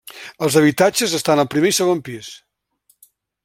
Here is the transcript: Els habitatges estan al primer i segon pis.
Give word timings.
Els 0.45 0.55
habitatges 0.61 1.13
estan 1.19 1.43
al 1.43 1.49
primer 1.55 1.73
i 1.75 1.77
segon 1.81 2.03
pis. 2.09 2.31